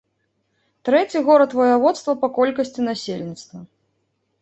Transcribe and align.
Трэці 0.89 1.21
горад 1.27 1.55
ваяводства 1.61 2.17
па 2.25 2.33
колькасці 2.41 2.89
насельніцтва. 2.91 3.59